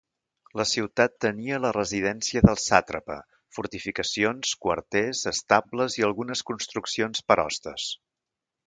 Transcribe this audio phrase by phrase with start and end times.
[0.59, 3.19] La ciutat tenia la residència del sàtrapa,
[3.59, 7.91] fortificacions, quarters, estables i algunes construccions per hostes.